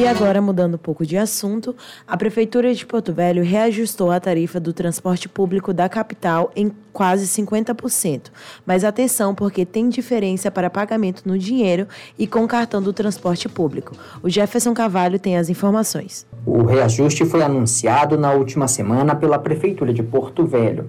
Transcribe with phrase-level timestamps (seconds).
[0.00, 1.76] E agora, mudando um pouco de assunto,
[2.08, 7.26] a Prefeitura de Porto Velho reajustou a tarifa do transporte público da capital em quase
[7.26, 8.30] 50%.
[8.64, 11.86] Mas atenção, porque tem diferença para pagamento no dinheiro
[12.18, 13.94] e com cartão do transporte público.
[14.22, 16.26] O Jefferson Carvalho tem as informações.
[16.46, 20.88] O reajuste foi anunciado na última semana pela Prefeitura de Porto Velho.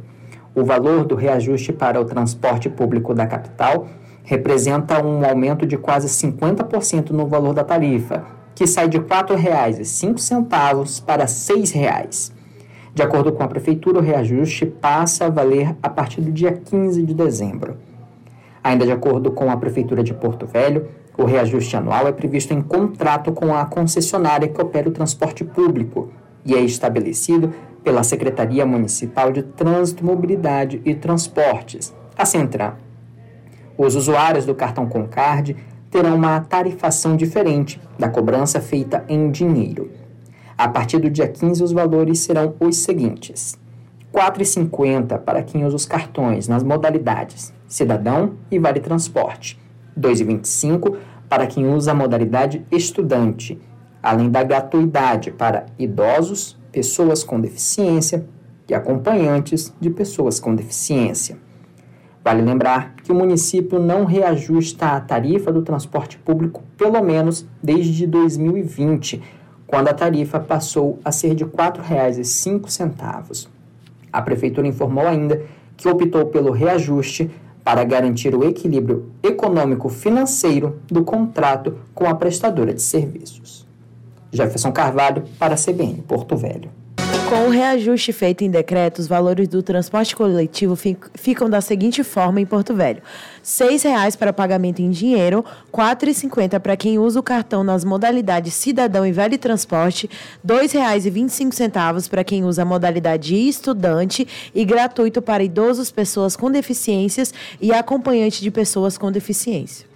[0.56, 3.90] O valor do reajuste para o transporte público da capital
[4.24, 11.04] representa um aumento de quase 50% no valor da tarifa que sai de R$ 4,05
[11.04, 12.32] para R$ 6,00.
[12.94, 17.04] De acordo com a Prefeitura, o reajuste passa a valer a partir do dia 15
[17.04, 17.78] de dezembro.
[18.64, 20.88] Ainda de acordo com a Prefeitura de Porto Velho,
[21.18, 26.10] o reajuste anual é previsto em contrato com a concessionária que opera o transporte público
[26.46, 32.74] e é estabelecido pela Secretaria Municipal de Trânsito, Mobilidade e Transportes, a Centram.
[33.78, 35.56] Os usuários do cartão Concard
[35.92, 39.92] terão uma tarifação diferente da cobrança feita em dinheiro.
[40.58, 43.60] A partir do dia 15, os valores serão os seguintes:
[44.14, 49.60] R$ 4,50 para quem usa os cartões nas modalidades Cidadão e Vale Transporte,
[49.96, 50.98] R$ 2,25
[51.30, 53.60] para quem usa a modalidade Estudante,
[54.02, 58.26] além da gratuidade para idosos, pessoas com deficiência
[58.68, 61.38] e acompanhantes de pessoas com deficiência.
[62.24, 68.06] Vale lembrar que o município não reajusta a tarifa do transporte público pelo menos desde
[68.06, 69.22] 2020,
[69.66, 73.48] quando a tarifa passou a ser de R$ 4,05.
[74.14, 75.42] A prefeitura informou ainda
[75.76, 77.32] que optou pelo reajuste
[77.64, 83.68] para garantir o equilíbrio econômico-financeiro do contrato com a prestadora de serviços.
[84.32, 86.81] Jefferson Carvalho, para a CBN Porto Velho.
[87.32, 92.42] Com o reajuste feito em decreto, os valores do transporte coletivo ficam da seguinte forma
[92.42, 93.04] em Porto Velho: R$
[93.46, 95.40] 6,00 para pagamento em dinheiro,
[95.74, 100.10] R$ 4,50 para quem usa o cartão nas modalidades Cidadão e Velho Transporte,
[100.46, 107.34] R$ 2,25 para quem usa a modalidade Estudante e gratuito para idosos, pessoas com deficiências
[107.62, 109.91] e acompanhante de pessoas com deficiência.